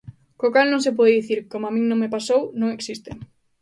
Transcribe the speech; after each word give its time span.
Co 0.39 0.47
cal 0.53 0.67
non 0.69 0.83
se 0.85 0.95
pode 0.97 1.17
dicir: 1.19 1.39
como 1.51 1.63
a 1.67 1.73
min 1.75 1.85
non 1.87 2.01
me 2.01 2.13
pasou, 2.15 2.41
non 2.59 2.69
existe. 2.77 3.11